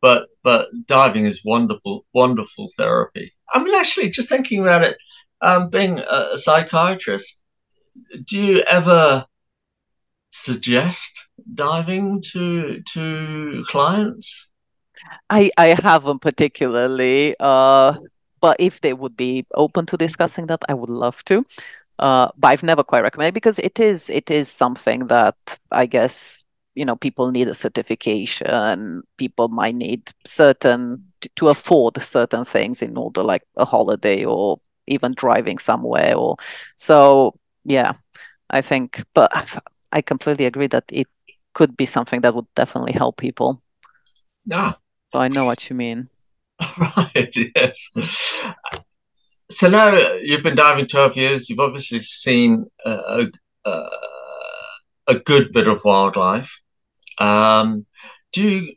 But 0.00 0.28
but 0.44 0.68
diving 0.86 1.24
is 1.26 1.44
wonderful, 1.44 2.06
wonderful 2.14 2.68
therapy. 2.76 3.32
I 3.52 3.62
mean, 3.62 3.74
actually, 3.74 4.10
just 4.10 4.28
thinking 4.28 4.60
about 4.60 4.84
it, 4.84 4.96
um, 5.40 5.70
being 5.70 5.98
a, 5.98 6.38
psychiatrist, 6.38 7.42
do 8.24 8.38
you 8.38 8.60
ever 8.60 9.26
suggest 10.30 11.26
diving 11.54 12.22
to 12.32 12.80
to 12.92 13.64
clients? 13.68 14.50
I 15.30 15.50
I 15.56 15.76
haven't 15.82 16.20
particularly. 16.20 17.34
Uh, 17.40 17.94
but 18.40 18.56
if 18.58 18.80
they 18.80 18.92
would 18.92 19.16
be 19.16 19.46
open 19.54 19.86
to 19.86 19.96
discussing 19.96 20.46
that, 20.46 20.62
I 20.68 20.74
would 20.74 20.90
love 20.90 21.24
to. 21.24 21.44
Uh, 21.98 22.28
but 22.36 22.48
I've 22.48 22.62
never 22.62 22.84
quite 22.84 23.02
recommended 23.02 23.34
because 23.34 23.58
it 23.58 23.80
is 23.80 24.08
it 24.08 24.30
is 24.30 24.48
something 24.48 25.08
that 25.08 25.36
I 25.72 25.86
guess 25.86 26.44
you 26.74 26.84
know 26.84 26.96
people 26.96 27.30
need 27.30 27.48
a 27.48 27.54
certification. 27.54 29.02
People 29.16 29.48
might 29.48 29.74
need 29.74 30.12
certain 30.24 31.04
to, 31.20 31.28
to 31.36 31.48
afford 31.48 32.00
certain 32.02 32.44
things 32.44 32.82
in 32.82 32.96
order, 32.96 33.22
like 33.22 33.42
a 33.56 33.64
holiday 33.64 34.24
or 34.24 34.60
even 34.86 35.14
driving 35.14 35.58
somewhere. 35.58 36.14
Or 36.16 36.36
so 36.76 37.34
yeah, 37.64 37.94
I 38.50 38.62
think. 38.62 39.04
But 39.14 39.32
I 39.92 40.02
completely 40.02 40.46
agree 40.46 40.68
that 40.68 40.84
it 40.92 41.08
could 41.54 41.76
be 41.76 41.86
something 41.86 42.20
that 42.20 42.34
would 42.34 42.46
definitely 42.54 42.92
help 42.92 43.16
people. 43.16 43.60
Yeah. 44.46 44.74
So 45.12 45.18
I 45.18 45.28
know 45.28 45.44
what 45.44 45.68
you 45.68 45.74
mean. 45.74 46.08
Right, 46.78 47.34
yes. 47.54 47.90
So 49.50 49.68
now 49.68 49.96
you've 50.20 50.42
been 50.42 50.56
diving 50.56 50.86
12 50.86 51.16
years, 51.16 51.48
you've 51.48 51.60
obviously 51.60 52.00
seen 52.00 52.66
a, 52.84 53.26
a, 53.64 53.88
a 55.06 55.18
good 55.18 55.52
bit 55.52 55.68
of 55.68 55.84
wildlife. 55.84 56.60
Um, 57.18 57.86
do 58.32 58.48
you 58.48 58.74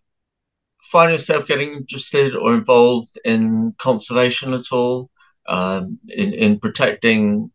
find 0.84 1.12
yourself 1.12 1.48
getting 1.48 1.74
interested 1.74 2.36
or 2.36 2.54
involved 2.54 3.18
in 3.26 3.74
conservation 3.78 4.54
at 4.54 4.72
all, 4.72 5.10
um, 5.48 6.00
in, 6.08 6.34
in 6.34 6.60
protecting 6.60 7.52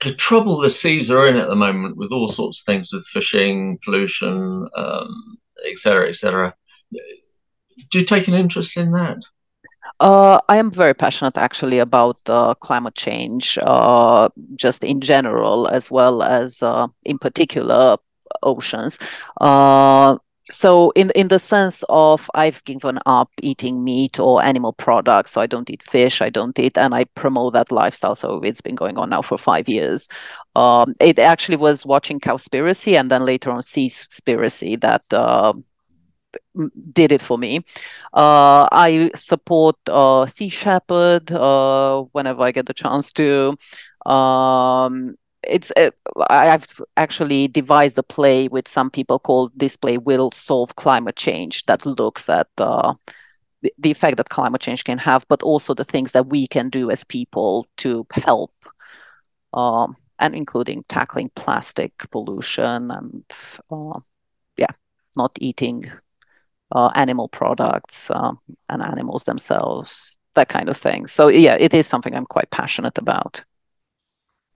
the 0.00 0.14
trouble 0.14 0.58
the 0.58 0.70
seas 0.70 1.10
are 1.10 1.28
in 1.28 1.36
at 1.36 1.48
the 1.48 1.56
moment 1.56 1.96
with 1.96 2.10
all 2.12 2.28
sorts 2.28 2.60
of 2.60 2.64
things 2.64 2.92
with 2.92 3.06
fishing, 3.06 3.78
pollution, 3.84 4.66
um, 4.76 5.38
et 5.66 5.76
cetera, 5.76 6.08
et 6.08 6.16
cetera 6.16 6.54
do 7.90 8.00
you 8.00 8.04
take 8.04 8.28
an 8.28 8.34
interest 8.34 8.76
in 8.76 8.92
that? 8.92 9.22
Uh, 9.98 10.40
I 10.48 10.56
am 10.56 10.70
very 10.70 10.94
passionate 10.94 11.36
actually 11.36 11.78
about 11.78 12.18
uh, 12.26 12.54
climate 12.54 12.94
change, 12.94 13.58
uh, 13.62 14.28
just 14.56 14.82
in 14.82 15.00
general, 15.00 15.68
as 15.68 15.90
well 15.90 16.22
as 16.22 16.62
uh, 16.62 16.86
in 17.04 17.18
particular 17.18 17.98
oceans. 18.42 18.98
Uh, 19.40 20.16
so, 20.50 20.90
in 20.96 21.10
in 21.14 21.28
the 21.28 21.38
sense 21.38 21.84
of 21.88 22.28
I've 22.34 22.64
given 22.64 22.98
up 23.06 23.30
eating 23.42 23.84
meat 23.84 24.18
or 24.18 24.42
animal 24.42 24.72
products, 24.72 25.32
so 25.32 25.40
I 25.40 25.46
don't 25.46 25.70
eat 25.70 25.82
fish, 25.82 26.20
I 26.22 26.30
don't 26.30 26.58
eat, 26.58 26.76
and 26.76 26.94
I 26.94 27.04
promote 27.04 27.52
that 27.52 27.70
lifestyle. 27.70 28.14
So 28.14 28.40
it's 28.40 28.60
been 28.60 28.74
going 28.74 28.98
on 28.98 29.10
now 29.10 29.22
for 29.22 29.38
five 29.38 29.68
years. 29.68 30.08
Um, 30.56 30.94
it 30.98 31.18
actually 31.18 31.56
was 31.56 31.86
watching 31.86 32.20
Cowspiracy 32.20 32.98
and 32.98 33.10
then 33.10 33.24
later 33.24 33.50
on 33.50 33.60
Seaspiracy 33.60 34.80
that 34.80 35.04
uh, 35.12 35.52
did 36.92 37.12
it 37.12 37.22
for 37.22 37.38
me. 37.38 37.58
Uh, 38.12 38.68
I 38.72 39.10
support 39.14 39.76
uh, 39.88 40.26
Sea 40.26 40.48
Shepherd 40.48 41.32
uh, 41.32 42.02
whenever 42.12 42.42
I 42.42 42.52
get 42.52 42.66
the 42.66 42.74
chance 42.74 43.12
to. 43.14 43.56
Um, 44.06 45.16
it's 45.42 45.72
uh, 45.76 45.90
I've 46.28 46.80
actually 46.96 47.48
devised 47.48 47.98
a 47.98 48.02
play 48.02 48.48
with 48.48 48.68
some 48.68 48.90
people 48.90 49.18
called 49.18 49.52
"This 49.56 49.76
Play 49.76 49.98
Will 49.98 50.30
Solve 50.32 50.76
Climate 50.76 51.16
Change" 51.16 51.64
that 51.66 51.86
looks 51.86 52.28
at 52.28 52.48
uh, 52.58 52.94
the, 53.62 53.72
the 53.78 53.90
effect 53.90 54.16
that 54.18 54.28
climate 54.28 54.60
change 54.60 54.84
can 54.84 54.98
have, 54.98 55.26
but 55.28 55.42
also 55.42 55.74
the 55.74 55.84
things 55.84 56.12
that 56.12 56.26
we 56.26 56.46
can 56.46 56.68
do 56.68 56.90
as 56.90 57.04
people 57.04 57.66
to 57.78 58.06
help. 58.12 58.52
Um, 59.52 59.96
and 60.20 60.34
including 60.34 60.84
tackling 60.88 61.30
plastic 61.34 61.92
pollution 62.10 62.90
and 62.90 63.24
uh, 63.70 63.98
yeah, 64.56 64.70
not 65.16 65.32
eating 65.40 65.90
uh, 66.72 66.90
animal 66.94 67.28
products 67.28 68.10
um, 68.10 68.38
and 68.68 68.82
animals 68.82 69.24
themselves, 69.24 70.18
that 70.34 70.48
kind 70.48 70.68
of 70.68 70.76
thing. 70.76 71.06
So 71.06 71.28
yeah, 71.28 71.56
it 71.58 71.74
is 71.74 71.86
something 71.86 72.14
I'm 72.14 72.26
quite 72.26 72.50
passionate 72.50 72.98
about. 72.98 73.42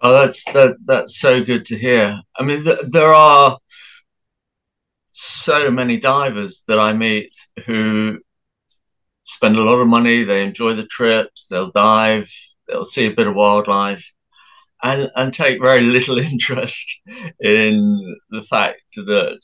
Oh, 0.00 0.12
that's 0.12 0.44
that 0.52 0.76
that's 0.84 1.18
so 1.18 1.42
good 1.42 1.64
to 1.66 1.78
hear. 1.78 2.20
I 2.36 2.42
mean, 2.42 2.64
th- 2.64 2.80
there 2.90 3.12
are 3.12 3.58
so 5.10 5.70
many 5.70 5.98
divers 5.98 6.62
that 6.68 6.78
I 6.78 6.92
meet 6.92 7.34
who 7.66 8.18
spend 9.22 9.56
a 9.56 9.62
lot 9.62 9.80
of 9.80 9.88
money. 9.88 10.22
They 10.22 10.42
enjoy 10.42 10.74
the 10.74 10.86
trips. 10.86 11.48
They'll 11.48 11.70
dive. 11.70 12.30
They'll 12.68 12.84
see 12.84 13.06
a 13.06 13.14
bit 13.14 13.26
of 13.26 13.34
wildlife, 13.34 14.12
and 14.82 15.10
and 15.16 15.32
take 15.32 15.62
very 15.62 15.80
little 15.82 16.18
interest 16.32 17.00
in 17.40 18.16
the 18.30 18.42
fact 18.42 18.82
that 18.96 19.40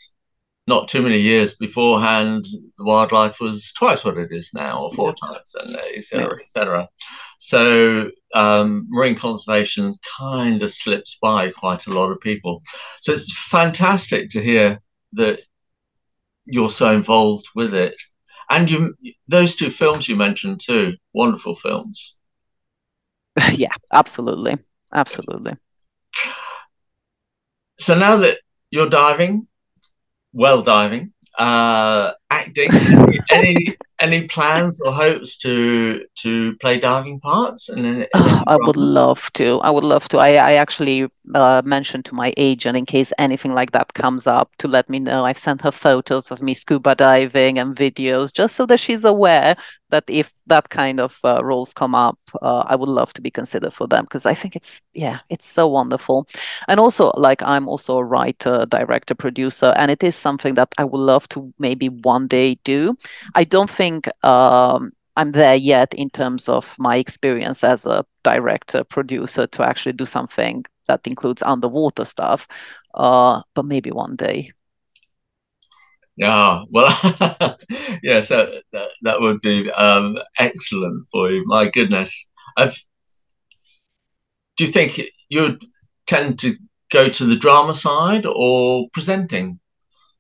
not 0.67 0.88
too 0.88 1.02
many 1.02 1.19
years 1.19 1.55
beforehand, 1.55 2.45
the 2.79 2.85
wildlife 2.85 3.40
was 3.40 3.73
twice 3.76 4.05
what 4.05 4.19
it 4.19 4.29
is 4.31 4.50
now, 4.55 4.85
or 4.85 4.93
four 4.93 5.14
yeah. 5.23 5.29
times, 5.29 5.55
and 5.55 5.76
et 5.76 6.05
cetera, 6.05 6.37
yeah. 6.37 6.43
et 6.43 6.49
cetera. 6.49 6.88
So 7.38 8.11
um, 8.35 8.87
marine 8.88 9.17
conservation 9.17 9.97
kind 10.19 10.62
of 10.62 10.71
slips 10.71 11.19
by 11.21 11.50
quite 11.50 11.87
a 11.87 11.90
lot 11.90 12.11
of 12.11 12.21
people. 12.21 12.62
So 13.00 13.12
it's 13.12 13.33
fantastic 13.49 14.31
to 14.31 14.43
hear 14.43 14.81
that 15.14 15.40
you're 16.45 16.71
so 16.71 16.93
involved 16.93 17.47
with 17.55 17.75
it. 17.75 18.00
and 18.50 18.71
you 18.71 18.95
those 19.29 19.55
two 19.55 19.71
films 19.71 20.09
you 20.09 20.17
mentioned 20.17 20.61
too, 20.61 20.95
wonderful 21.14 21.55
films. 21.55 22.17
yeah, 23.52 23.73
absolutely, 23.93 24.59
absolutely. 24.93 25.57
So 27.79 27.97
now 27.97 28.19
that 28.19 28.38
you're 28.71 28.90
diving, 28.90 29.47
well 30.32 30.62
diving, 30.62 31.12
uh, 31.38 32.12
acting, 32.30 32.70
any 33.30 33.76
any 34.00 34.26
plans 34.26 34.80
or 34.80 34.92
hopes 34.92 35.37
to 35.38 36.04
to 36.16 36.56
play 36.56 36.78
diving 36.78 37.20
parts? 37.20 37.68
And 37.68 37.84
then 37.84 38.06
oh, 38.14 38.42
I 38.46 38.56
would 38.56 38.76
love 38.76 39.32
to. 39.34 39.60
I 39.60 39.70
would 39.70 39.84
love 39.84 40.08
to. 40.10 40.18
I, 40.18 40.30
I 40.34 40.52
actually 40.54 41.08
uh, 41.34 41.62
mentioned 41.64 42.04
to 42.06 42.14
my 42.14 42.32
agent 42.37 42.76
in 42.76 42.87
case 42.87 43.12
anything 43.18 43.52
like 43.52 43.72
that 43.72 43.94
comes 43.94 44.26
up 44.26 44.50
to 44.58 44.68
let 44.68 44.88
me 44.88 44.99
know. 44.99 45.25
I've 45.25 45.38
sent 45.38 45.62
her 45.62 45.72
photos 45.72 46.30
of 46.30 46.42
me 46.42 46.54
scuba 46.54 46.94
diving 46.94 47.58
and 47.58 47.76
videos 47.76 48.32
just 48.32 48.56
so 48.56 48.66
that 48.66 48.80
she's 48.80 49.04
aware 49.04 49.56
that 49.90 50.04
if 50.09 50.32
that 50.47 50.68
kind 50.68 51.00
of 51.00 51.18
uh, 51.25 51.44
roles 51.44 51.73
come 51.75 51.94
up, 51.94 52.18
uh, 52.42 52.64
I 52.66 52.76
would 52.76 52.88
love 52.88 53.12
to 53.14 53.23
be 53.23 53.30
considered 53.30 53.73
for 53.73 53.87
them 53.87 54.04
because 54.04 54.26
I 54.26 54.35
think 54.35 54.56
it's 54.56 54.80
yeah, 54.94 55.20
it's 55.28 55.47
so 55.47 55.68
wonderful. 55.68 56.26
And 56.68 56.80
also, 56.80 57.12
like 57.16 57.42
I'm 57.42 57.68
also 57.68 57.99
a 57.99 58.04
writer, 58.04 58.66
director, 58.66 59.14
producer, 59.14 59.75
and 59.76 59.90
it 59.90 60.02
is 60.02 60.16
something 60.16 60.54
that 60.54 60.73
I 60.78 60.85
would 60.85 61.00
love 61.00 61.28
to 61.30 61.52
maybe 61.59 61.88
one 61.88 62.26
day 62.26 62.59
do. 62.64 62.97
I 63.35 63.44
don't 63.44 63.70
think 63.70 64.09
um, 64.25 64.92
I'm 65.16 65.32
there 65.32 65.56
yet 65.56 65.94
in 65.94 66.11
terms 66.11 66.49
of 66.49 66.75
my 66.78 66.97
experience 66.97 67.64
as 67.64 67.87
a 67.87 68.04
director, 68.23 68.85
producer 68.85 69.47
to 69.47 69.68
actually 69.68 69.92
do 69.92 70.06
something 70.06 70.64
that 70.87 71.06
includes 71.06 71.42
underwater 71.42 72.04
stuff. 72.04 72.47
Uh, 72.94 73.42
but 73.54 73.64
maybe 73.64 73.90
one 73.90 74.16
day. 74.16 74.52
Yeah, 76.21 76.65
well, 76.69 76.89
yes, 78.03 78.29
that, 78.29 78.62
that, 78.73 78.89
that 79.00 79.21
would 79.23 79.41
be 79.41 79.71
um, 79.71 80.19
excellent 80.39 81.09
for 81.11 81.31
you. 81.31 81.47
My 81.47 81.71
goodness, 81.71 82.29
I've, 82.59 82.77
do 84.59 84.65
you 84.65 84.71
think 84.71 85.00
you'd 85.31 85.65
tend 86.07 86.39
to 86.41 86.57
go 86.91 87.09
to 87.09 87.25
the 87.25 87.37
drama 87.37 87.73
side 87.73 88.27
or 88.27 88.87
presenting? 88.93 89.61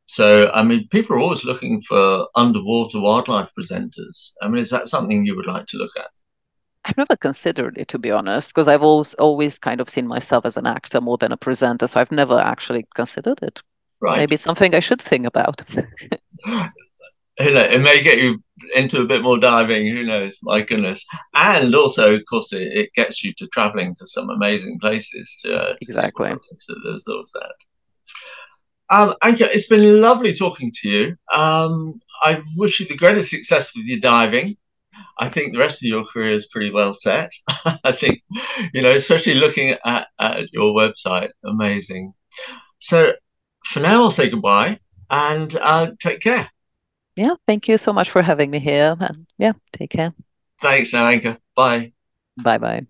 So, 0.06 0.48
I 0.54 0.62
mean, 0.62 0.88
people 0.90 1.16
are 1.16 1.20
always 1.20 1.44
looking 1.44 1.82
for 1.82 2.26
underwater 2.34 2.98
wildlife 2.98 3.50
presenters. 3.56 4.30
I 4.40 4.48
mean, 4.48 4.60
is 4.60 4.70
that 4.70 4.88
something 4.88 5.26
you 5.26 5.36
would 5.36 5.46
like 5.46 5.66
to 5.66 5.76
look 5.76 5.92
at? 5.98 6.08
I've 6.86 6.96
never 6.96 7.14
considered 7.14 7.76
it 7.76 7.88
to 7.88 7.98
be 7.98 8.10
honest, 8.10 8.54
because 8.54 8.68
I've 8.68 8.82
always 8.82 9.12
always 9.14 9.58
kind 9.58 9.82
of 9.82 9.90
seen 9.90 10.06
myself 10.06 10.46
as 10.46 10.56
an 10.56 10.66
actor 10.66 11.02
more 11.02 11.18
than 11.18 11.30
a 11.30 11.36
presenter. 11.36 11.86
So 11.86 12.00
I've 12.00 12.10
never 12.10 12.38
actually 12.38 12.86
considered 12.94 13.42
it. 13.42 13.60
Right. 14.00 14.18
Maybe 14.18 14.36
something 14.36 14.74
I 14.74 14.80
should 14.80 15.02
think 15.02 15.26
about. 15.26 15.62
Who 16.44 17.50
knows? 17.52 17.72
It 17.72 17.80
may 17.80 18.02
get 18.02 18.18
you 18.18 18.42
into 18.74 19.00
a 19.00 19.06
bit 19.06 19.22
more 19.22 19.38
diving. 19.38 19.86
Who 19.86 20.02
knows? 20.04 20.38
My 20.42 20.60
goodness! 20.60 21.04
And 21.34 21.74
also, 21.74 22.14
of 22.14 22.22
course, 22.28 22.52
it, 22.52 22.62
it 22.62 22.92
gets 22.94 23.24
you 23.24 23.32
to 23.38 23.46
traveling 23.48 23.94
to 23.96 24.06
some 24.06 24.30
amazing 24.30 24.78
places. 24.78 25.38
To, 25.42 25.54
uh, 25.54 25.68
to 25.68 25.78
exactly. 25.80 26.34
So 26.58 26.74
there's 26.84 27.06
always 27.08 27.32
that. 27.32 27.52
Um, 28.90 29.14
Anke, 29.22 29.42
it's 29.42 29.68
been 29.68 30.00
lovely 30.00 30.34
talking 30.34 30.72
to 30.82 30.88
you. 30.88 31.16
Um, 31.32 32.00
I 32.22 32.42
wish 32.56 32.80
you 32.80 32.86
the 32.86 32.96
greatest 32.96 33.30
success 33.30 33.74
with 33.74 33.86
your 33.86 34.00
diving. 34.00 34.56
I 35.18 35.28
think 35.28 35.52
the 35.52 35.60
rest 35.60 35.82
of 35.82 35.86
your 35.86 36.04
career 36.04 36.32
is 36.32 36.48
pretty 36.48 36.70
well 36.70 36.92
set. 36.92 37.30
I 37.84 37.92
think, 37.92 38.22
you 38.74 38.82
know, 38.82 38.90
especially 38.90 39.34
looking 39.34 39.76
at, 39.84 40.08
at 40.20 40.52
your 40.52 40.74
website, 40.74 41.30
amazing. 41.44 42.14
So 42.80 43.12
for 43.70 43.80
now, 43.80 44.02
I'll 44.02 44.10
say 44.10 44.30
goodbye 44.30 44.78
and 45.10 45.54
uh, 45.56 45.92
take 45.98 46.20
care. 46.20 46.50
Yeah, 47.16 47.34
thank 47.46 47.68
you 47.68 47.76
so 47.76 47.92
much 47.92 48.10
for 48.10 48.22
having 48.22 48.50
me 48.50 48.58
here. 48.58 48.96
And 49.00 49.26
yeah, 49.38 49.52
take 49.72 49.90
care. 49.90 50.14
Thanks, 50.60 50.92
Anke. 50.92 51.38
Bye. 51.54 51.92
Bye 52.36 52.58
bye. 52.58 52.86